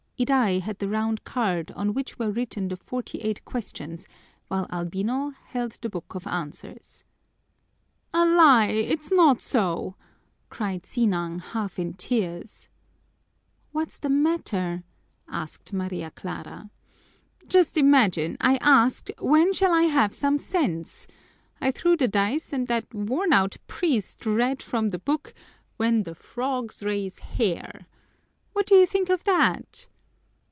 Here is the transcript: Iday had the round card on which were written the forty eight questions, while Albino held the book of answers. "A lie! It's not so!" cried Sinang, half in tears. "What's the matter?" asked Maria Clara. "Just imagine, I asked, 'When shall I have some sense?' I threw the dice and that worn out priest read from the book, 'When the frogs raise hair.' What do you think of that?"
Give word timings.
Iday 0.23 0.59
had 0.61 0.77
the 0.77 0.87
round 0.87 1.23
card 1.23 1.71
on 1.71 1.95
which 1.95 2.19
were 2.19 2.29
written 2.29 2.67
the 2.67 2.77
forty 2.77 3.17
eight 3.21 3.43
questions, 3.43 4.07
while 4.49 4.67
Albino 4.71 5.31
held 5.31 5.79
the 5.81 5.89
book 5.89 6.13
of 6.13 6.27
answers. 6.27 7.03
"A 8.13 8.23
lie! 8.23 8.67
It's 8.67 9.11
not 9.11 9.41
so!" 9.41 9.95
cried 10.51 10.85
Sinang, 10.85 11.39
half 11.39 11.79
in 11.79 11.95
tears. 11.95 12.69
"What's 13.71 13.97
the 13.97 14.09
matter?" 14.11 14.83
asked 15.27 15.73
Maria 15.73 16.11
Clara. 16.11 16.69
"Just 17.47 17.75
imagine, 17.75 18.37
I 18.39 18.57
asked, 18.57 19.09
'When 19.17 19.53
shall 19.53 19.73
I 19.73 19.85
have 19.89 20.13
some 20.13 20.37
sense?' 20.37 21.07
I 21.59 21.71
threw 21.71 21.97
the 21.97 22.07
dice 22.07 22.53
and 22.53 22.67
that 22.67 22.93
worn 22.93 23.33
out 23.33 23.57
priest 23.65 24.23
read 24.27 24.61
from 24.61 24.89
the 24.89 24.99
book, 24.99 25.33
'When 25.77 26.03
the 26.03 26.13
frogs 26.13 26.83
raise 26.83 27.17
hair.' 27.17 27.87
What 28.53 28.67
do 28.67 28.75
you 28.75 28.85
think 28.85 29.09
of 29.09 29.23
that?" 29.23 29.87